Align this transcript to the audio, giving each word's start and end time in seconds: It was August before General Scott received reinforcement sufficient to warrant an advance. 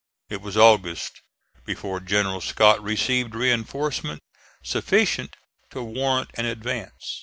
It 0.29 0.41
was 0.41 0.57
August 0.57 1.21
before 1.63 1.99
General 1.99 2.41
Scott 2.41 2.81
received 2.81 3.35
reinforcement 3.35 4.23
sufficient 4.63 5.35
to 5.69 5.83
warrant 5.83 6.31
an 6.33 6.45
advance. 6.45 7.19